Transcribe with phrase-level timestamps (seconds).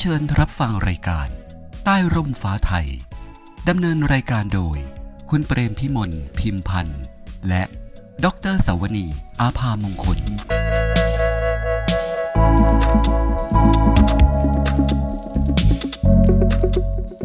[0.00, 1.28] เชิญรับฟังรายการ
[1.84, 2.86] ใต้ร่มฟ้าไทย
[3.68, 4.78] ดำเนินรายการโดย
[5.30, 7.02] คุณเปรมพิมลพิมพันธ์
[7.48, 7.62] และ
[8.24, 9.06] ดรสาวนี
[9.40, 10.18] อาภามงคล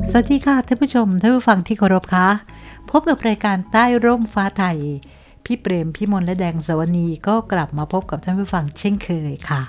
[0.09, 2.27] สวัสดีค่ะท่านผู้ชมท่านผู้ฟังที่เคารพคะ
[2.89, 4.77] พบกับรายการใต้ร่มฟ้าไทย
[5.45, 9.61] พี่เปรมพี่มนและแดงสวนีก็กลับมาพบกับท่านผู้ฟังเช่นเคยค่ะ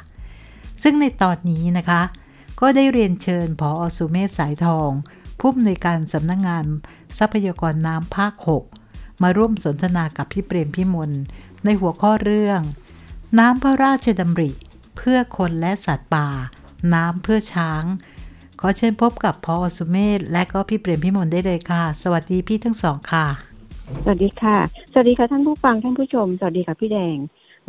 [0.83, 2.03] ซึ่งในตอนนี้นะคะ
[2.65, 4.91] ก็ได้เรียนเชิญผออสุเมศสายทอง
[5.39, 6.65] ผู้อำนวยการสำนักงงาน
[7.19, 8.33] ทรัพยากรน้ำภาค
[8.79, 11.13] 6 มาร่วมสนทนากับพี่เปรมพี่มน
[11.65, 12.61] ในหัวข้อเรื่อง
[13.39, 14.51] น้ำพระราชดำริ
[14.97, 16.29] เพื่อคนและสัตว์ป่า
[16.95, 17.85] น้ำเพื่อช้าง
[18.61, 23.27] ขอเชิญพบกับพออสุเมธและก็พี่เปรมพี่มนได้เลยค่ะ สวัสดีพี่ทั้งสองค่ะ
[24.05, 24.57] สวัสดีค่ะ
[24.93, 27.17] สวัสดีค่ะท่านผู้ฟังท่านผู้ชม สวัสดีค่ะพี่แดง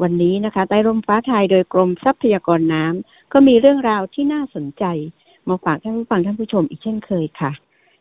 [0.02, 4.84] วันนี้นะคะใต้ร่มฟ้าไทยโดยกรมทรัพยากรน้ำ ก็มีเรื่องราวที่น่าสนใจ
[5.50, 7.52] มาฝากท่านผู้ฟังท่านผู้ชมอีกเช่นเคยค่ะ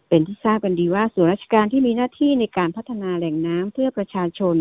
[0.08, 4.56] เป็นที่ทราบกันดีว่าส่วนราชการที่มีหน้าที่ในการพัฒนาแหล่งน้ำเพื่อประชาชน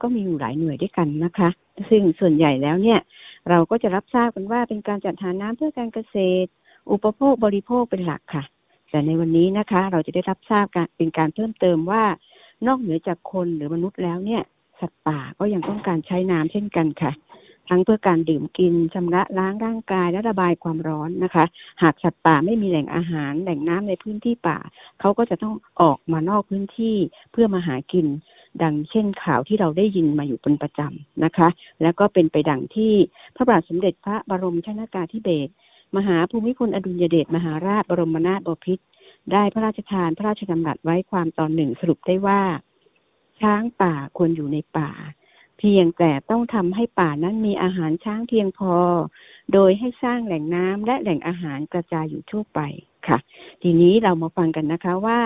[0.00, 1.48] ก็มีอยู่หลายหน่วยด้วยกันนะคะ
[1.90, 2.98] ซึ่งส่วนใหญ่แล้วเนี่ย
[3.48, 6.48] เราก็จะรับทราบกันว่าเป็นการจัดหาน้ำเพื่อการเกษตร
[6.90, 8.44] อุปโภคบริโภคเป็นหลักค่ะ
[8.90, 12.04] แต่ในวันนี้นะคะ เราจะได้รับทราบกันเป็นการเพิ่มเติมว่า
[12.66, 14.42] นอกเหนือจากคนหรือมนุษย์แล้วเนี่ย
[14.80, 17.12] สัตว์ป่าก็ยังต้องการใช้น้ำเช่นกันค่ะ
[17.68, 21.44] ทั้งเพื่อการดื่มกินชำระล้างร่างกายและระบายความร้อนนะคะ
[21.82, 24.58] หากสัตว์ป่าไม่มีแหล่งอาหารแหล่งน้ำในพื้นที่ป่า
[25.00, 26.96] เขาก็จะต้องออกมานอกพื้นที่
[27.32, 28.06] เพื่อมาหากิน
[28.62, 31.48] ดังเช่นข่าวที่เราได้ยินมาอยู่เป็นประจำนะคะ
[31.82, 32.92] แล้วก็เป็นไปดังที่
[33.36, 35.52] พระบาทสมเด็จพระบรมชนากาธิเบศร
[35.96, 38.84] มหาภูมิพลอดุลยเดชมหาราชบรมนาถบพิตร
[39.32, 42.42] ได้พระราชทานพระราชดำรัสไว้ความตอนหนึ่งสรุปได้ว่า
[43.40, 44.90] ช้างป่าควรอยู่ในป่า
[45.64, 48.74] พียงแต่ต้องทำให้ป่านั้นมีอาหารช้างเพียงพอ
[49.52, 52.60] โดยให้สร้างแหล่งน้ำและแหล่งอาหารกระจายอยู่ทั่วไป
[53.08, 53.18] ค่ะ
[53.62, 55.20] ทีนี้เรามาฟังกันนะคะว่า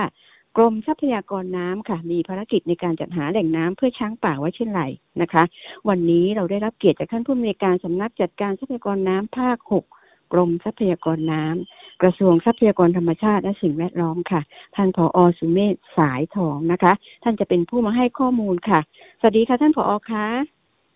[0.57, 4.83] กรมทรัพยากรน้ำค่ะ มีภารกิจในการจัดหาแหล่งน้ำเพื่อช้างป่าไว้เช่นไร
[5.23, 5.43] นะคะ
[5.89, 9.98] วันนี้เราได้รับเกียรติจากท่านผู้อำนวยการสำนักจัดการทรัพยากรน้ำภาค 6
[10.33, 14.41] กรมทรัพยากรน้ำกระทรวงทรัพยากรธรรมชาติและสิ่งแวดล้อมค่ะ
[14.77, 16.93] ท่านผออสุเมธสายทองนะคะ
[17.25, 18.81] ท่านจะเป็นผู้มาให้ข้อมูลค่ะ
[19.21, 20.27] สวัสดีค่ะท่านผอคะ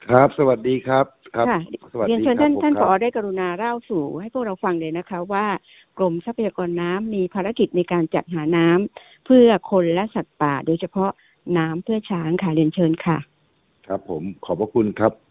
[0.08, 1.04] ครับ สวัสดีครับ
[1.34, 1.60] ครับค่ะ
[1.92, 5.46] สวัสเรียนดีเชิญครัท่านผมท่านคผรับอได้กรุณาเล่าสู่ ให้พวกเราฟังเลยนะคะ ว่า
[5.98, 11.10] กรมทรัพยากรน้ำมีภารกิจในการจัดหาน้ำเพื่อคนและสัตว์ป่า โดยเฉพาะ
[11.58, 13.18] น้ำเพื่อช้างค่ะเรียนเชิญค่ะ
[13.86, 15.30] ครับผมขอบพระคุณครับอ่า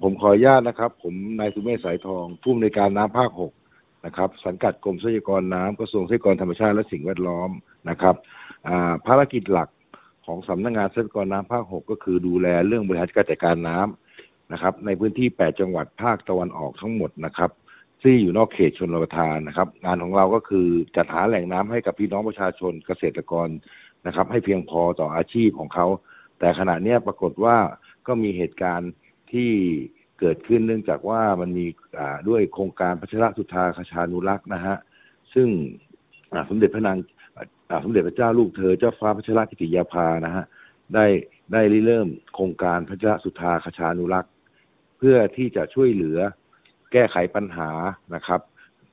[0.00, 3.52] ผมขออนุญาตนะครับ ผมนายสุเมธสายทอง ผู้อำนวยการน้ำภาคหก
[4.06, 7.50] นะครับ สังกัดกรมทรัพยากรน้ำกระทรวงทรัพยากรธรรมชาติและสิ่งแวดล้อม
[7.90, 8.14] นะครับ
[8.68, 9.68] อ่าภารกิจหลัก
[10.26, 17.50] ของสำนักงานทรัพยากรน้ำภาคหกก็คือดูแลเรื่องบริหารการจัดการน้ำนะครับ ในพื้นที่ 8 จังหวัดภาคตะวันออกทั้งหมดนะครับ
[18.02, 23.48] ที่อยู่นอกเขตชนประทานนะครับ งานของเราก็คือจัดหาแหล่งน้ำให้กับพี่น้องประชาชนเกษตรกร
[24.06, 25.86] นะครับ ให้เพียงพอต่ออาชีพของเขา
[26.38, 27.56] แต่ขณะนี้ปรากฏว่า
[28.06, 28.90] ก็มีเหตุการณ์
[29.32, 29.50] ที่
[30.20, 31.66] เกิดขึ้นเนื่องจากว่ามันมี
[32.28, 34.76] ด้วยโครงการพัชรสุธาคชานุรักษ์นะฮะ
[35.34, 35.48] ซึ่ง
[36.50, 36.98] สมเด็จพระนาง
[37.84, 40.44] สมเด็จพระเจ้าลูกเธอเจ้าฟ้าพัชรกิติยาภานะฮะ
[40.94, 41.06] ได้
[41.52, 44.32] ได้ริเริ่มโครงการพัชรสุธาคชานุรักษ์
[44.98, 46.18] เพื่อที่จะช่วยเหลือ
[46.92, 47.70] แก้ไขปัญหา
[48.14, 48.40] นะครับ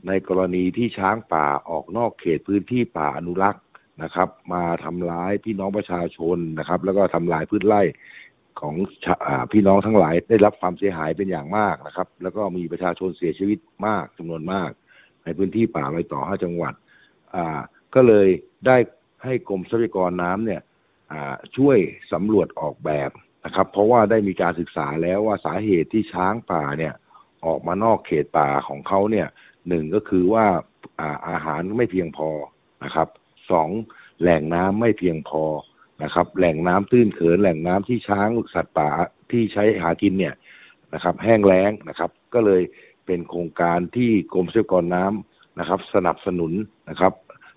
[0.08, 3.64] ในกรณีที่ช้างป่าออกนอกเขตพื้นที่ป่าอนุรักษ์
[4.04, 7.82] นะครับ มาทำร้ายพี่น้องประชาชนนะครับ แล้วก็ทำลายพืชไร่
[8.62, 8.76] ของ
[9.52, 14.70] พี่น้องทั้งหลายได้รับความเสียหายเป็นอย่างมากนะครับ แล้วก็มีประชาชนเสียชีวิตมากจำนวนมาก
[15.24, 16.74] ในพื้นที่ป่ารอยต่อห้าจังหวัด
[17.36, 17.60] อ่า
[17.96, 18.28] ก็เลย
[18.68, 18.78] ได้
[19.24, 20.62] ให้กรมทรัพยากรน้ำเนี่ย
[21.58, 21.78] ช่วย
[22.14, 23.12] สำรวจออกแบบ
[23.46, 26.94] นะครับ เพราะว่าได้มีการศึกษาแล้วว่าสาเหตุที่ช้างป่าเนี่ย
[27.46, 29.28] ออกมานอกเขตป่าของเขาเนี่ย
[29.68, 30.46] หนึ่งก็คือว่า
[31.00, 32.30] อาอาหารไม่เพียงพอ
[32.84, 33.08] นะครับ
[33.52, 33.70] สอง
[34.22, 35.44] แหล่งน้ำไม่เพียงพอ
[36.04, 38.90] นะครับ แหล่งน้ำตื้นเขินแหล่งน้ำที่ช้างสัตว์ป่า
[39.32, 40.36] ที่ใช้หากินเนี่ย
[40.94, 42.62] นะครับ แห้งแล้งนะครับ ก็เลย
[43.06, 46.52] เป็นโครงการที่กรมทรัพยากรน้ำนะครับ สนับสนุน
[46.90, 47.14] นะครับ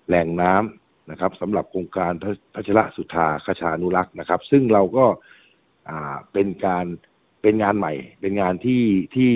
[0.07, 5.05] แหล่งน้ำนะครับสำหรับโครงการพระพัชรสุธาคชานุรักษ์นะครับ ซึ่งเราก็
[5.89, 6.85] อ่าเป็นการ
[7.41, 8.83] เป็นงานใหม่ เป็นงานที่
[9.15, 9.31] ที่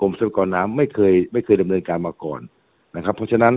[0.00, 2.40] กรมทรัพยากรน้ำไม่เคยไม่เคยดำเนินการมาก่อน
[2.96, 3.54] นะครับ เพราะฉะนั้น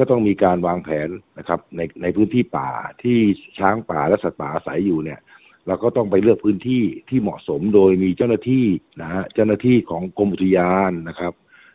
[0.00, 1.08] ก็ต้องมีการวางแผน
[1.38, 2.70] นะครับในในพื้นที่ป่า
[3.02, 3.18] ที่
[3.58, 5.20] ช้างป่าและสัตว์ป่าอาศัยอยู่เนี่ย
[5.66, 8.66] เราก็ต้องไปเลือกพื้นที่ที่เหมาะสมโดยมีเจ้าหน้าที่
[9.02, 11.32] นะฮะเจ้าหน้าที่ของกรมอุทยานนะครับ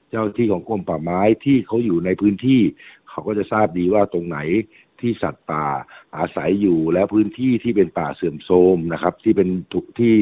[0.10, 2.62] เจ้าหน้าที่ของกรมป่าไม้ที่เขาอยู่ในพื้นที่
[3.10, 4.38] เขาก็จะทราบดีว่าตรงไหน
[5.00, 5.66] ที่สัตว์ป่า
[6.18, 10.18] อาศัยอยู่และพื้นที่ที่เป็นป่าเสื่อมโทรมนะครับ ที่เป็นถูกที่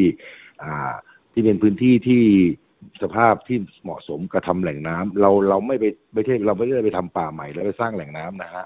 [0.64, 0.94] อ่า
[1.34, 2.26] ที่เป็นพื้นที่ที่
[3.02, 8.66] สภาพที่เหมาะสมกระทำแหล่งน้ำเราเราไม่ไปไม่ใช่เราไม่ได้ไปทำป่าใหม่แล้วไปสร้างแหล่งน้ำนะฮะ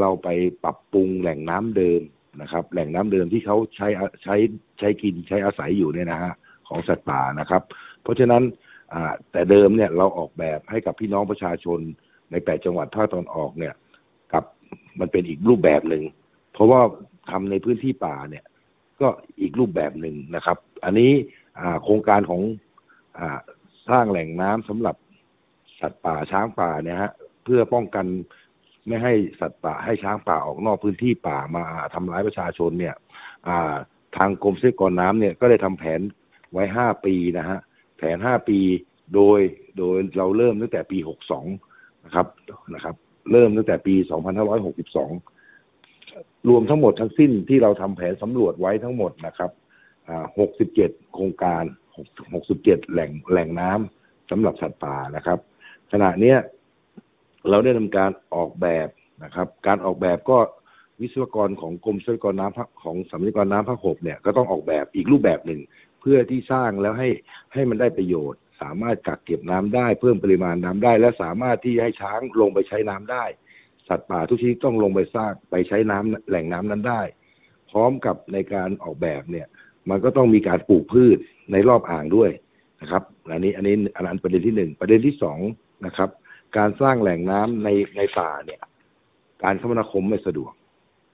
[0.00, 0.28] เราไป
[0.64, 2.00] ปรับปรุงแหล่งน้ำเดิม
[2.42, 3.88] นะครับ แหล่งน้ำเดิมที่เขาใช้
[4.22, 4.34] ใช้
[4.78, 6.32] ใช้กินใช้อาศัยอยู่เนี่ยนะฮะ
[6.68, 7.62] ของสัตว์ป่านะครับ
[8.02, 8.42] เพราะฉะนั้น
[9.32, 11.80] แต่เดิมเนี่ยเราออกแบบให้กับพี่น้องประชาชน
[12.30, 13.74] ในแปดจังหวัดภาคตอนออกเนี่ย
[14.32, 14.44] กับ
[15.00, 16.02] มันเป็นอีกรูปแบบหนึ่ง
[16.52, 16.80] เพราะว่า
[17.30, 18.44] ทำในพื้นที่ป่าเนี่ย
[19.00, 19.08] ก็
[19.40, 21.10] อีกรูปแบบหนึ่งนะครับ อันนี้
[21.82, 22.40] โครงการของ
[23.88, 24.96] สร้างแหล่งน้ำสำหรับ
[25.80, 27.12] สัตว์ป่าช้างป่าเนี่ยฮะ
[27.44, 28.06] เพื่อป้องกัน
[28.86, 31.64] ไม่ให้สัตว์ป่าให้ช้างป่าออกนอกพื้นที่ป่ามา
[31.94, 32.94] ทำร้ายประชาชนเนี่ย
[34.16, 36.00] ทางกรมทรัพยากรน้ำเนี่ยก็ได้ทำแผน
[36.52, 37.58] ไว้ห้าปีนะฮะ
[37.98, 38.58] แผนห้าปี
[39.14, 39.40] โดย
[39.78, 41.46] โดยเราเริ่มตั้งแต่ปีหกสอง
[42.04, 42.26] นะครับ
[42.74, 42.94] นะครับ
[43.32, 45.12] เริ่มตั้งแต่ปีสองพันห้าร้อยหกสิบสอง
[46.48, 49.50] รวมทั้งหมดทั้งสิ้นที่เราทำแผนสำรวจไว้ทั้งหมดนะครับ
[50.38, 51.64] หกสิบเจ็ดโครงการ
[52.34, 55.38] หกสิบเจ็ดแหล่งแหล่งน้ำสำหรับสัตว์ป่านะครับ
[55.92, 56.38] ขณะเนี้ย
[57.48, 58.88] เราได้ทำการออกแบบ
[59.24, 60.38] นะครับ การออกแบบก็
[61.00, 65.60] วิศวกรของกรมทรัพยากรน้ำของสำนักงานน้ำภาคหกเนี่ยก็ต้องออกแบบอีกรูปแบบหนึ่ง
[66.00, 67.08] เพื่อที่สร้างแล้วให้
[67.52, 73.24] ให้มันได้ประโยชน์ สามารถกักเก็บน้ำได้ เพิ่มปริมาณน้ำได้ และสามารถที่ให้ช้างลงไปใช้น้ำได้
[73.88, 77.02] สัตว์ป่าทุกชนิดต้องลงไปสร้างไปใช้น้ำแหล่งน้ำนั้นได้
[77.70, 79.46] พร้อมกับในการออกแบบเนี่ย
[79.90, 81.18] มันก็ต้องมีการปลูกพืช
[81.52, 82.30] ในรอบอ่างด้วย
[82.82, 83.02] นะครับ
[83.32, 85.38] อันนี้อันนี้อันนั้นประเด็นที่หนึ่งประเด็นที่สอง
[85.86, 86.10] นะครับ
[86.56, 88.60] การสร้างแหล่งน้ำในในป่าเนี่ย
[89.42, 90.52] การคมนาคมไม่สะดวก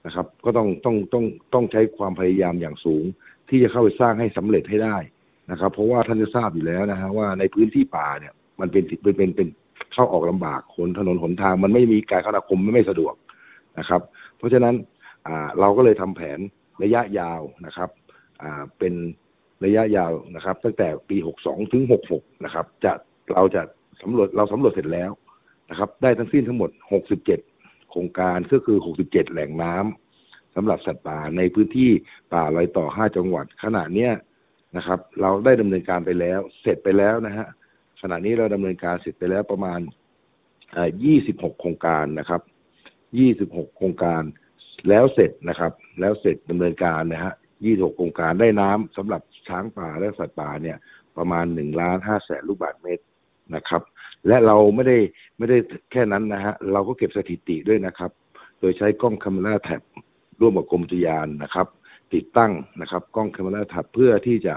[0.05, 3.03] นะครับ ก็ต้องต้องต้องต้องใช้ความพยายามอย่างสูง
[3.49, 4.97] ที่จะเข้าไปสร้างให้สำเร็จให้ได้
[5.51, 9.47] นะครับ เพราะว่าท่านจะทราบอยู่แล้วนะฮะว่าในพื้นที่ป่าเนี่ย มันเป็นเป็นเป็นเป็น
[9.93, 13.13] เข้าออกลำบากคนถนนหนทาง มันไม่มีการคมนาคมไม่สะดวก
[13.79, 14.01] นะครับ
[14.37, 14.75] เพราะฉะนั้น
[15.59, 16.39] เราก็เลยทำแผน
[16.83, 17.89] ระยะยาวนะครับ
[18.79, 18.93] เป็น
[19.65, 21.83] ระยะยาวนะครับ ตั้งแต่ปี 62 ถึง
[22.13, 22.93] 66 นะครับ จะ
[23.33, 23.61] เราจะ
[24.01, 25.11] สำรวจเราสำรวจเสร็จแล้ว
[25.69, 26.69] นะครับ ได้ทั้งสิ้นทั้งหมด
[27.29, 31.91] 67 โครงการก็คือ 67 แหล่งน้ำสำหรับสัตว์ป่าในพื้นที่
[32.33, 34.11] ป่าลอยต่อ 5 จังหวัดขณะเนี้ย
[34.77, 37.47] นะครับ เราได้ดำเนินการไปแล้ว เสร็จไปแล้วนะฮะ
[38.01, 39.79] ขณะนี้เราดำเนินการเสร็จไปแล้วประมาณ
[40.69, 42.41] 26 โครงการนะครับ
[43.09, 44.23] 26 โครงการ
[44.89, 47.33] แล้วเสร็จนะครับ แล้วเสร็จดำเนินการนะฮะ
[47.65, 50.77] 26 โครงการได้น้ำสำหรับ ช้างป่าและสัตว์ป่าเนี่ย
[51.17, 53.03] ประมาณ1ล้าน5แสนลูกบาศก์เมตร
[53.55, 53.81] นะครับ
[54.27, 54.97] และเราไม่ได้
[55.37, 55.57] ไม่ได้
[55.91, 58.11] แค่นั้นนะฮะเราก็เก็บสถิติด้วยนะครับ
[58.59, 59.81] โดยใช้กล้องคาเมราแท็บ
[60.41, 61.67] ร่วมกับกรมตุยานนะครับ
[62.13, 62.51] ติดตั้ง
[62.81, 64.55] นะครับ กล้องคาเมราแท็บเพื่อที่จะ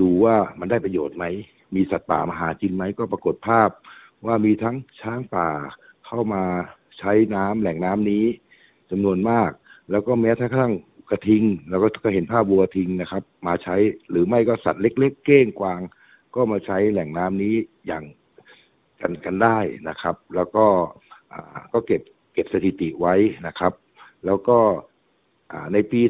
[0.00, 1.24] ดูว่ามันได้ประโยชน์ไหม
[1.74, 3.70] มีสัตว์ป่ามาหากินไหมก็ปรากฏภาพ
[4.26, 5.48] ว่ามีทั้งช้างป่า
[6.06, 6.42] เข้ามา
[6.98, 8.24] ใช้น้ำแหล่งน้ำนี้
[8.90, 9.50] จำนวนมาก
[9.90, 10.72] แล้วก็แม้กระทั่ง
[11.10, 13.76] กระทิงเราก็ก็เห็นภาพวัวทิงนะครับ มาใช้
[14.10, 15.80] หรือไม่ก็สัตว์เล็ก ๆ เก้งกวาง
[16.34, 17.54] ก็มาใช้แหล่งน้ำนี้
[17.86, 18.04] อย่าง
[19.00, 19.58] กันกันได้
[19.88, 20.66] นะครับ แล้วก็
[21.72, 22.02] ก็เก็บ
[22.34, 23.14] เก็บสถิติไว้
[23.46, 23.72] นะครับ
[24.26, 24.58] แล้วก็
[25.72, 26.00] ในปี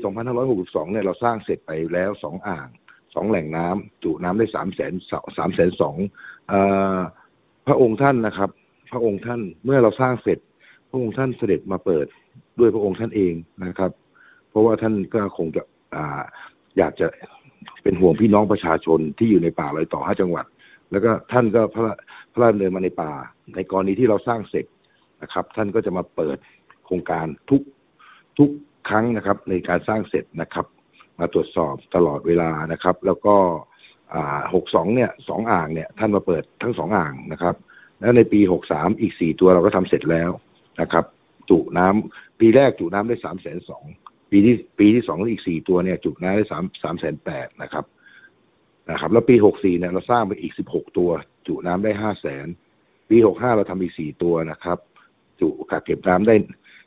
[0.43, 2.69] 2562 เนี่ยเราสร้างเสร็จไปแล้วสองอ่าง
[3.14, 4.92] สองแหล่งน้ำจุน้ำได้สามแสน
[5.38, 5.96] สามแสนสอง
[7.66, 8.50] พระองค์ท่านนะครับ
[8.92, 10.38] พระองค์ท่านเมื่อเราสร้างเสร็จ
[10.90, 12.06] พระองค์ท่านเสด็จมาเปิด
[12.58, 13.34] ด้วยพระองค์ท่านเอง
[13.64, 13.90] นะครับ
[14.56, 15.62] ราะว่าท่านก็คงจะ
[15.94, 15.96] อ
[16.78, 17.06] อยากจะ
[17.82, 20.46] เป็นห่วงพี่น้องประชาชนที่อยู่ในป่าลอยต่อห้าจังหวัด
[20.90, 21.94] แล้วก็ท่านก็พระ
[22.32, 23.12] พระราชดำเนินมาในป่า
[23.54, 24.66] ในกรณีที่เราสร้างเสร็จ
[25.22, 26.38] นะครับ ท่านก็จะมาเปิด
[26.84, 27.62] โครงการทุก
[28.38, 28.50] ทุก
[28.88, 30.66] ครั้งนะครับ ในการสร้างเสร็จนะครับ
[31.18, 33.36] มาตรวจสอบตลอดเวลานะครับ แล้วก็
[34.54, 37.54] หกสองเนี่ยสองอ่างเนี่ยท่านมาเปิดทั้งสองอ่างนะครับ
[38.00, 40.30] แล้วในปีหกสามอีกสี่ตัวเราก็ทำเสร็จแล้ว
[40.80, 41.04] นะครับ
[41.50, 43.84] จุน้ำปีแรกจุน้ำได้สามแสนสอง
[44.30, 47.85] ปีที่ปีที่สองอีกสี่ตัวเนี่ยจุน้ำได้สามสามแสนแปดนะครับ
[48.90, 51.11] นะครับ แล้วปีหกสี่เนี่ยเราสร้างไปอีกสิบหกตัว
[51.47, 52.47] จุน้ำได้ห้าแสน
[53.11, 54.78] ปีหกห้าเราทำอีกสี่ตัวนะครับ
[55.40, 56.35] จุกักเก็บน้ำได้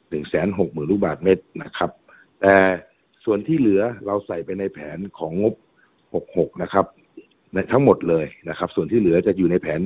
[0.10, 1.91] หนึ่งแสนหกหมื่นลูกบาทเมตรนะครับ
[2.41, 2.55] แต่
[3.25, 5.53] ส่วนที่เหลือเราใส่ไปในแผนของงบ
[6.13, 6.86] หกหกนะครับ
[7.53, 9.81] ในทั้งหมดเลยนะครับ ส่วนที่เหลือจะอยู่ในแผน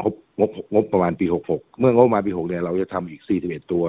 [0.00, 3.84] งบงบงบประมาณปีหกหกเมื่องบมาปีหกเนี่ยเราจะทำอีกสี่สิบเอ็ดตัว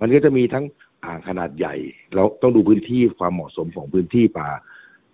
[0.00, 0.64] มันก็จะมีทั้ง
[1.04, 1.74] อ่างขนาดใหญ่
[2.14, 4.48] เราต้องดูพื้นที่ความเหมาะสมของพื้นที่ป่า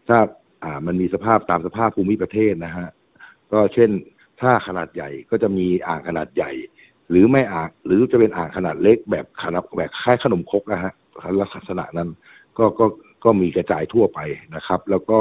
[0.08, 0.18] ถ้า
[0.64, 2.88] อ่ามันมีสภาพตามสภาพภูมิประเทศนะฮะ
[3.52, 3.90] ก็เช่น
[4.40, 6.52] ถ้าขนาดใหญ่ก็จะมีอ่างขนาดใหญ่
[7.10, 10.92] หรือไม่อ่างหรือจะเป็นอ่างขนาดเล็กแบบขนาดแบบคล้ายขนมครกนะฮะ
[11.40, 12.08] ลักษณะนั้น
[12.58, 12.86] ก็ก็
[13.24, 14.20] ก็มีกระจายทั่วไป
[14.56, 15.20] นะครับ แล้วก็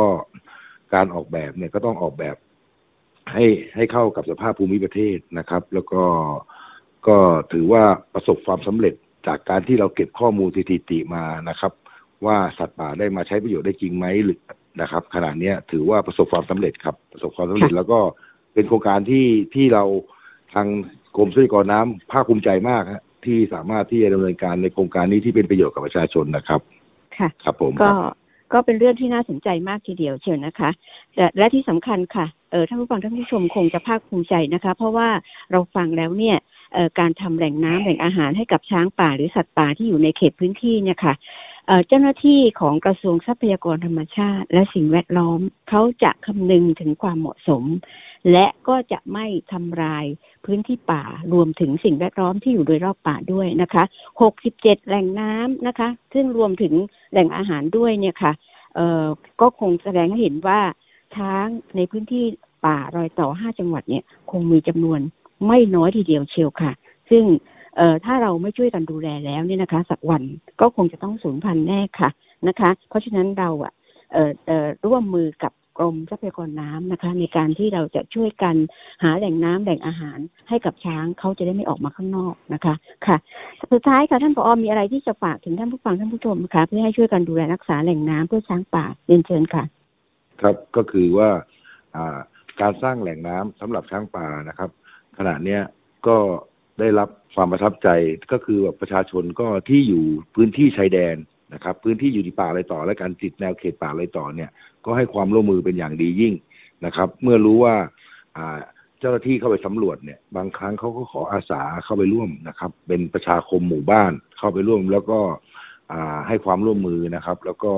[0.94, 2.36] การออกแบบเนี่ยก็ต้องออกแบบ
[3.32, 6.04] ให้ให้เข้ากับสภาพภูมิประเทศนะครับ แล้วก็
[7.08, 7.18] ก็
[7.54, 8.96] ถือว่าประสบความสำเร็จ
[9.28, 11.72] จากการที่เราเก็บข้อมูลสถิติมานะครับ
[12.26, 14.40] ว่าสัตว์ป่าได้มาใช้ประโยชน์ได้จริงไหมหรือ
[14.82, 18.00] นะครับ ขณะนี้ถือว่าประสบความสำเร็จครับประสบความสำเร็จแล้วก็
[18.54, 19.84] เป็นโครงการที่ที่เรา
[20.54, 20.68] ทาง
[21.18, 26.62] กรมทรัพยากรน้ำภาคภูมิใจมากฮะที่สามารถที่จะดำเนินการในโครงการนี้ที่เป็นประโยชน์กับประชาชนนะครับ
[27.18, 27.92] ค่ะ ครับผมก็
[28.54, 30.70] ก็เป็นเรื่องที่น่าสนใจมากทีเดียวเชียวนะคะ
[31.16, 35.10] และและที่สำคัญค่ะเออท่านผู้ฟังท่านผู้ชมคงจะภาคภูมิใจนะคะ เพราะว่า
[35.52, 36.53] เราฟังแล้วเนี่ยเอ่อ
[37.00, 41.14] การทำแหล่งน้ำแหล่งอาหารให้กับช้างป่าหรือสัตว์ป่าที่อยู่ในเขตพื้นที่เนี่ยค่ะ
[41.68, 45.40] เอ่อเจ้าหน้าที่ของกระทรวงทรัพยากรธรรมชาติ และสิ่งแวดล้อม
[45.70, 47.64] เขาจะคำนึงถึงความเหมาะสม
[48.32, 50.06] และก็จะไม่ทำลาย
[50.46, 51.04] พื้นที่ป่า
[51.34, 53.84] รวมถึงสิ่งแวดล้อมที่อยู่โดยรอบป่าด้วยนะคะ
[54.36, 56.74] 67 แหล่งน้ำนะคะ ซึ่งรวมถึง
[57.12, 58.34] แหล่งอาหารด้วยเนี่ยค่ะ
[58.76, 59.06] เอ่อ
[59.42, 60.60] ก็คงแสดงให้เห็นว่า
[61.16, 62.26] ช้างในพื้นที่
[62.66, 65.00] ป่ารอยต่อ 5 จังหวัดเนี่ยคงมีจำนวน
[65.48, 66.72] ไม่น้อยทีเดียวเชียวค่ะ
[67.10, 67.24] ซึ่ง
[67.78, 70.24] เอ่อถ้าเราไม่ช่วยกันดูแลแล้วเนี่ยนะคะ สักวัน
[70.62, 72.10] ก็คงจะต้องสูญพันธุ์แน่ค่ะ
[72.48, 73.74] นะคะ เพราะฉะนั้นเราอะ
[74.14, 78.56] เอ่อเอ่อร่วมมือกับกรมทรัพยากรน้ำนะคะ ในการที่เราจะช่วยกัน
[79.04, 80.20] หาแหล่งน้ำแหล่งอาหาร
[80.50, 82.74] ให้กับช้างเขาจะได้ไม่ออกมาข้างนอกนะคะ
[83.08, 83.18] ค่ะ
[83.72, 89.64] สุดท้ายค่ะท่านผอมีอะไรที่จะฝากถึงท่านผู้ฟังท่านผู้ชมคะเพื่อให้ช่วยกันดูแลรักษาแหล่งน้ำเพื่อช้างป่าเรียนเชิญค่ะ
[90.42, 91.30] ครับก็คือว่า
[91.96, 92.18] อ่า
[92.62, 94.70] การสร้างแหล่งน้ำสำหรับช้างป่านะครับ
[95.18, 95.62] ขณะเนี้ย
[96.08, 96.18] ก็
[96.80, 97.90] ได้รับความประทับใจ
[98.32, 100.04] ก็คือว่าประชาชนก็ที่อยู่
[100.36, 101.16] พื้นที่ชายแดน
[101.54, 104.50] นะครับ พื้นที่อยู่ในป่าอะไรต่อ และการติดแนวเขตป่าอะไรต่อเนี่ย
[104.86, 106.34] ก็ให้ความร่วมมือเป็นอย่างดียิ่ง
[106.86, 107.76] นะครับ เมื่อรู้ว่า
[109.00, 115.20] เจ้าหน้าที่เข้าไปสำรวจเนี่ย บางครั้งเขาก็ขออาสาเข้าไปร่วมนะครับ เป็นประชาคมหมู่บ้านเข้าไปร่วม แล้วก็
[116.28, 117.74] ให้ความร่วมมือนะครับ แล้วก็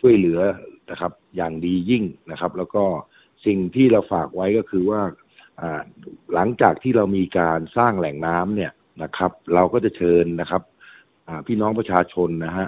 [0.00, 0.40] ช่วยเหลือ
[0.90, 2.84] นะครับ อย่างดียิ่งนะครับ แล้วก็
[3.46, 5.00] สิ่งที่เราฝากไว้ก็คือว่า
[6.34, 10.62] หลังจากที่เรามีการสร้างแหล่งน้ำเนี่ยนะครับ เราก็จะเชิญนะครับ
[11.46, 12.66] พี่น้องประชาชนนะฮะ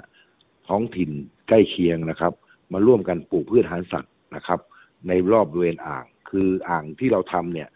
[0.67, 1.11] ท้องถิ่น
[1.47, 2.33] ใกล้เคียงนะครับ
[2.73, 4.59] มาร่วมกันปลูกพืชอาหารสัตว์นะครับ
[5.07, 7.69] ในรอบบริเวณอ่าง คืออ่างที่เราทำเนี่ย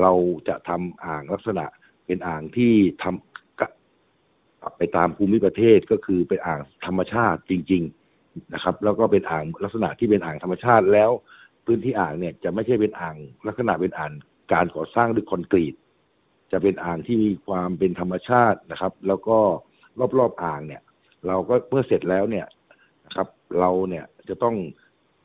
[0.00, 0.12] เรา
[0.48, 1.64] จะทำอ่างลักษณะ
[2.06, 3.68] เป็นอ่างที่ทำกะ
[4.78, 7.82] ไปตามภูมิประเทศก็คือเป็นอ่างธรรมชาติจริง
[8.18, 11.10] ๆนะครับ แล้วก็เป็นอ่างลักษณะที่เป็นอ่างธรรมชาติแล้ว
[11.66, 13.16] พื้นที่อ่างเนี่ยจะไม่ใช่เป็นอ่าง
[13.46, 14.12] ลักษณะเป็นอ่าง
[14.52, 15.74] การก่อสร้างด้วยคอนกรีต
[16.52, 19.38] จะเป็นอ่างที่มีความเป็นธรรมชาตินะครับ แล้วก็
[20.18, 20.82] รอบๆออ่างเนี่ย
[21.26, 22.46] เราก็เมื่อเสร็จแล้วเนี่ย
[23.06, 23.28] นะครับ
[23.60, 24.56] เราเนี่ยจะต้อง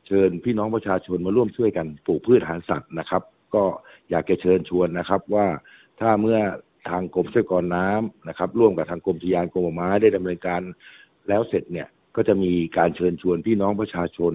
[0.06, 3.22] เชิญพี่น้องประชาชนมาร่วมช่วยกันปลูกพืชอาหารสัตว์นะครับ
[3.54, 3.64] ก็
[4.10, 5.46] อยากจะเชิญชวนนะครับว่า
[6.00, 6.38] ถ้าเมื่อ
[6.88, 10.62] ทางกรมทรัพยากรน้ำนะครับ ร่วมกับทางกรมทยานกรมป่าไม้ได้ดำเนินการ
[11.28, 14.32] แล้วเสร็จเนี่ยก็จะมีการเชิญชวนพี่น้องประชาชน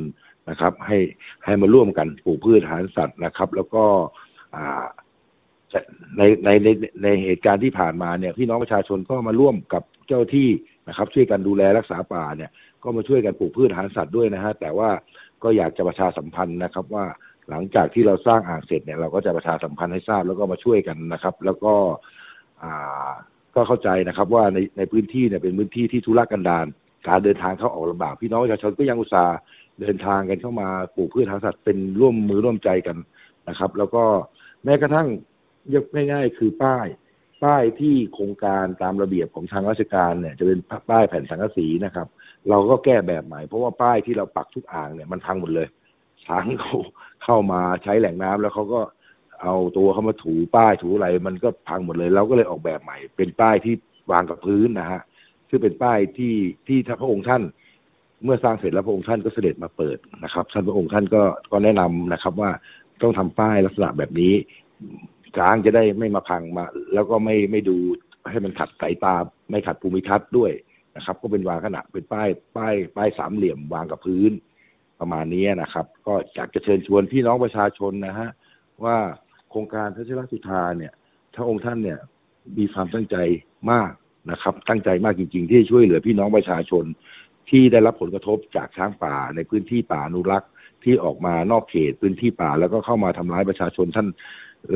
[0.50, 0.98] นะครับ ให้
[1.46, 3.84] ให้มาร่วมกันปลูกพืชอาหารสัตว์นะครับ แล้วก็
[6.18, 6.68] ในในใน
[7.04, 10.50] ในเหตุการณ์ที่ผ่านมาเนี่ยพี่น้องประชาชนก็มาร่วมกับเจ้าที่
[10.88, 12.52] นะครับ ช่วยกันดูแลรักษาป่าเนี่ย
[12.84, 14.90] ก็มาช่วยกันปลูกพืชอาหารสัตว์ด้วยนะฮะแต่ว่า
[15.44, 17.06] ก็อยากจะประชาสัมพันธ์นะครับว่า
[17.50, 21.74] หลังจากที่เราสร้างอ่างเสร็จเนี่ยเราก็จะประชาสัมพันธ์ให้ทราบแล้วก็มาช่วยกันนะครับ แล้วก็
[22.64, 23.12] อ่า
[23.56, 26.66] ก็เข้าใจนะครับ ว่าในในพื้นที่เนี่ยเป็นพื้นที่ที่ทุรกันดาร
[27.08, 29.38] การเดินทางเข้าออกลำบากพี่น้องประชาชนก็ยังอุตส่าห์
[29.82, 32.98] เดินทางกันเข้ามาปลูกพืชทางสัตว์เป็นร่วมมือร่วมใจกัน
[33.50, 34.04] นะครับ แล้วก็
[34.66, 35.08] แม้กระทั่ง
[35.74, 36.88] ยกง่ายๆ คือป้าย
[37.44, 42.08] ป้ายที่โครงการตามระเบียบของทางราชการเนี่ยจะเป็นป้ายแผ่นสังกะสีนะครับ
[42.50, 45.68] เราก็แก้แบบใหม่เพราะว่าป้ายที่เราปักทุกอ่างเนี่ยมันพังหมดเลย
[46.26, 46.78] ช้างเขา
[47.24, 48.82] เข้ามาใช้แหล่งน้ำแล้วเขาก็
[49.42, 53.74] เอาตัวเขามาถูป้ายถูอะไรมันก็พังหมดเลย เราก็เลยออกแบบใหม่ เป็นป้ายที่
[54.12, 55.02] วางกับพื้นนะฮะ
[55.50, 56.36] ซึ่งเป็นป้ายที่
[56.68, 57.44] ที่ถ้าพระองค์ท่าน
[58.24, 62.52] เมื่อสร้างเสร็จแล้วพระองค์ท่านก็เสด็จมาเปิดนะครับท่านพระองค์ท่านก็ก็แนะนำนะครับว่า
[63.02, 64.34] ต้องทำป้ายลักษณะแบบนี้
[65.38, 67.78] ช้างจะได้ไม่มาพังมา แล้วก็ไม่ไม่ดู
[68.30, 69.16] ให้มันขัดสายตา
[69.50, 70.52] ไม่ขัดภูมิทัศน์ด้วย
[70.96, 74.32] นะครับ ก็เป็นวางขนาดเป็นป้ายป้ายป้ายสามเหลี่ยมวางกับพื้น
[75.00, 78.30] ประมาณนี้นะครับ ก็อยากจะเชิญชวนพี่น้องประชาชนนะฮะ
[78.84, 78.98] ว่า
[79.50, 80.94] โครงการทัชรสุธาเนี่ย
[81.36, 82.00] ถ้าองค์ท่านเนี่ย
[82.58, 83.18] มีความตั้งใจ
[83.72, 83.92] มาก
[84.32, 86.86] นะครับ ตั้งใจมากจริง ๆ ที่ช่วยเหลือพี่น้องประชาชน
[87.50, 90.50] ที่ได้รับผลกระทบจากช้างป่าในพื้นที่ป่าอนุรักษ์
[90.86, 94.08] ที่ออกมานอกเขตพื้นที่ป่า แล้วก็เข้ามาทำร้ายประชาชนท่าน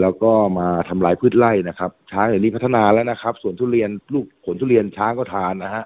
[0.02, 5.86] แล้วก็มาทำลายพืชไร่นะครับ ช้างอย่างนี้พัฒนาแล้วนะครับส่วนทุเรียนลูกผลทุเรียนช้างก็ทานนะฮะ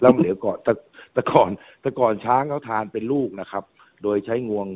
[0.00, 0.72] แล้วเหลือก่อนแต่
[1.12, 1.50] แต่ก่อน
[1.82, 3.64] แต่ก่อนช้างเขาทานเป็นลูกนะครับ
[4.02, 4.66] โดยใช้งวง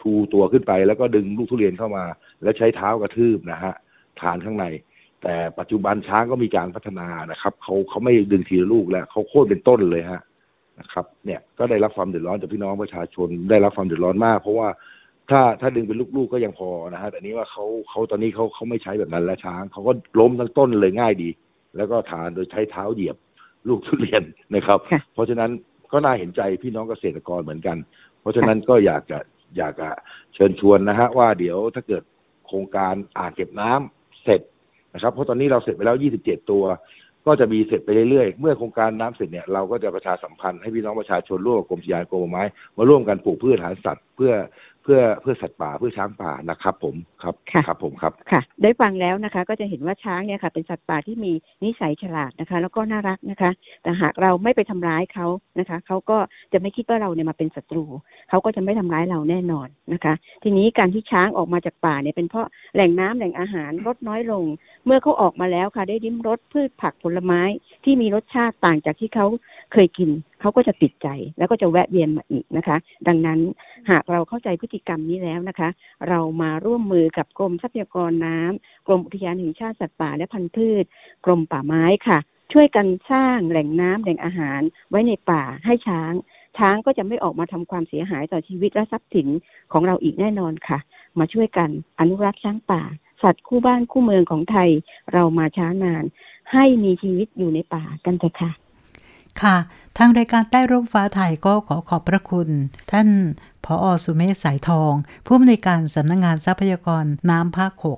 [0.00, 2.04] ชูตัวขึ้นไป แล้วก็ดึงลูกทุเรียนเข้ามา
[2.42, 3.74] แล้วใช้เท้ากระทืบนะฮะ
[4.20, 4.66] ทานข้างใน
[5.22, 10.22] แต่ปัจจุบันช้างก็มีการพัฒนานะครับเขาเขาไม่ดึงทีละลูกแล้วเขาโค่นเป็นต้นเลยฮะ
[10.78, 14.68] นะครับเนี่ยก็ได้รับความเดือดร้อนจากพี่น้องประชาชนได้รับความเดือดร้อนมาก เพราะว่า
[15.30, 21.30] ถ้าถ้าดึงเป็นลูกๆก็ยังพอนะฮะแต่นี้ว่าเขาเขาตอนนี้เขาเขาไม่ใช้แบบนั้นแล้วช้างเขาก็ล้มทั้งต้นเลยง่ายดี
[21.76, 23.16] แล้วก็ทานโดยใช้เท้าเหยียบ
[23.68, 24.22] ลูกทุเรียน
[24.54, 25.50] นะครับค่ะเพราะฉะนั้น
[25.92, 27.76] ก็น่าเห็นใจพี่น้องเกษตรกรเหมือนกัน
[28.20, 29.18] เพราะฉะนั้นก็อยากจะ
[29.58, 29.88] อยากจะ
[30.34, 32.02] เชิญชวนนะฮะว่าเดี๋ยวถ้าเกิด
[32.46, 34.40] โครงการอ่างเก็บน้ำเสร็จ
[34.94, 36.64] นะครับ เพราะตอนนี้เราเสร็จไปแล้ว 27 ตัว
[37.28, 42.42] ก็จะมีเสร็จไปเรื่อยๆ เมื่อโครงการน้ำเสร็จเนี่ยเราก็จะประชาสัมพันธ์ให้พี่น้องประชาชนร่วมกับกรมศิลปากรมไม้
[42.76, 44.32] มาร่วมกันปลูกพืชอาหาสัตว์ เพื่อ
[44.77, 51.32] เพื่อเพื่อสัตว์ป่าเพื่อช้างป่านะครับ ผมครับค่ะครับผมครับค่ะ ได้ฟังแล้วนะคะ ก็จะเห็นว่าช้างเนี่ยค่ะ เป็นสัตว์ป่าที่มี
[51.64, 53.50] นิสัยฉลาดนะคะ แล้วก็น่ารักนะคะ
[53.82, 55.26] แต่หากเราไม่ไปทำร้ายเขา
[55.58, 56.18] นะคะ เขาก็
[56.52, 57.84] จะไม่คิดว่าเราเนี่ยมาเป็นศัตรู
[58.28, 64.44] เขาก็จะไม่ทำร้ายเราแน่นอนนะคะ ทีนี้การที่ช้างออกมาจากป่าเนี่ยเป็นเพราะแหล่งน้ำแหล่งอาหารลดน้อยลง
[64.86, 67.42] เมื่อเขาออกมาแล้วค่ะ ได้ริมรสพืชผักผลไม้
[67.84, 69.26] ที่มีรสชาติต่างจากที่เขา
[69.72, 70.10] เคยกิน
[70.40, 71.08] เขาก็จะติดใจ
[71.38, 72.76] แล้วก็จะแวะเวียนมาอีกนะคะ
[73.08, 73.40] ดังนั้น
[73.90, 75.68] หากเราเข้าใจพฤติกรรมนี้แล้วนะคะ
[76.08, 80.84] เรามาร่วมมือกับกรมทรัพยากรน้ำกรมอุทยานแห่งชาติสัตว์ป่าและพันธุ์พืช
[81.24, 82.18] กรมป่าไม้ค่ะ
[82.52, 84.60] ช่วยกันสร้างแหล่งน้ำแหล่งอาหาร
[84.90, 86.12] ไว้ในป่าให้ช้าง
[86.58, 89.28] ช้างก็จะไม่ออกมาทำความเสียหายต่อชีวิตและทรัพย์สิน
[89.72, 90.78] ของเราอีกแน่นอนค่ะ
[91.18, 91.70] มาช่วยกัน
[92.00, 92.82] อนุรักษ์ช้างป่า
[93.22, 94.70] สัตว์คู่บ้านคู่เมืองของไทย
[95.12, 96.04] เรามาช้านาน
[96.52, 98.52] ให้มีชีวิตอยู่ในป่ากันเถอะค่ะ
[99.42, 99.56] ค่ะ
[99.98, 102.48] ทางรายการใต้ร่มฟ้าไทยก็ขอขอบพระคุณ
[102.92, 103.08] ท่าน
[103.64, 104.92] ผออสุเมศสายทอง
[105.26, 107.96] ผู้อำนวยการสำนักงงานทรัพยากรน้ำภาค6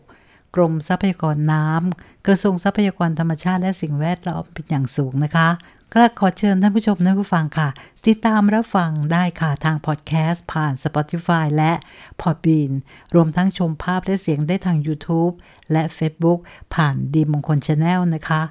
[0.54, 5.48] กรมทรัพยากรน้ำ กระทรวงทรัพยากรธรรมชาติและสิ่งแวดล้อมเป็นอย่างสูงนะคะ
[5.94, 7.68] ก็ขอเชิญท่านผู้ชมท่านผู้ฟังค่ะ
[8.06, 11.72] ติดตามรับฟังได้ค่ะทางพอดแคสต์ผ่าน Spotify และ
[12.20, 12.70] Podbean
[13.14, 15.34] รวมทั้งชมภาพและเสียงได้ทาง YouTube
[15.72, 16.38] และ Facebook
[16.74, 18.42] ผ่านดีมงคลชาแนลนะคะ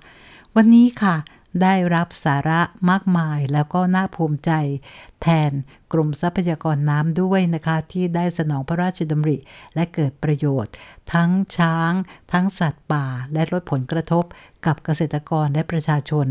[0.56, 1.16] วันนี้ค่ะ
[1.62, 4.52] ได้รับสาระมากมายแล้วก็น่าภูมิใจ
[5.22, 5.52] แทน
[5.92, 9.38] กรมทรัพยากรน้ำด้วยนะคะ ที่ได้สนองพระราชดำริ
[9.76, 10.74] และเกิดประโยชน์
[11.14, 11.92] ทั้งช้าง
[12.34, 14.24] ทั้งสัตว์ป่า และลดผลกระทบ
[14.66, 16.28] กับเกษตรกรและประชาชน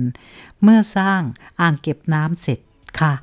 [0.62, 1.20] เมื่อสร้าง
[1.60, 2.58] อ่างเก็บน้ำเสร็จ
[3.00, 3.14] ค่ะ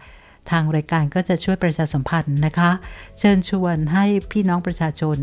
[0.52, 2.72] ทางรายการก็จะช่วยประชาสัมพันธ์นะคะ
[3.20, 5.18] เชิญชวนให้พี่น้องประชาชน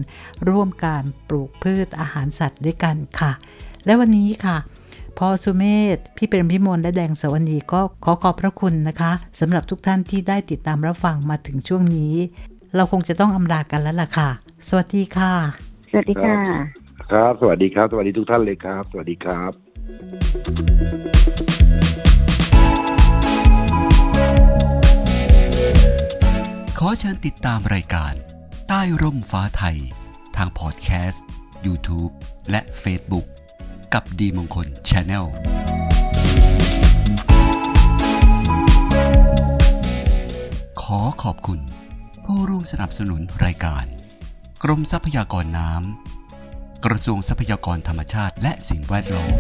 [0.49, 3.33] ร่วมการปลูกพืชอาหารสัตว์ด้วยกันค่ะ
[3.85, 4.57] และวันนี้ค่ะ
[5.18, 12.14] พอสุเมธพี่เป็นพิมลและแดงสวนีก็ขอขอบพระคุณนะคะสำหรับทุกท่านที่ได้ติดตามรับฟังมาถึงช่วงนี้
[12.76, 14.28] เราคงจะต้องอำลากันแล้วล่ะค่ะ
[14.68, 15.32] สวัสดีค่ะ
[15.90, 16.36] สวัสดีค่ะ
[17.10, 19.52] ครับ สวัสดีครับ สวัสดีทุกท่านเลยครับ สวัสดีครับ
[26.78, 28.14] ขอเชิญติดตามรายการ
[28.68, 29.78] ใต้ร่มฟ้าไทย
[30.36, 31.25] ทางพอดแคสต์
[31.66, 32.12] YouTube
[32.50, 33.26] และ Facebook
[33.95, 35.25] กับดีมงคลชาแนล
[40.83, 41.61] ขอขอบคุณ
[42.25, 43.85] ผู้ร่วมสนับสนุนรายการ
[44.63, 49.33] กรมทรัพยากรน้ำ กระทรวงทรัพยากรธรรมชาติและสิ่งแวดล้อม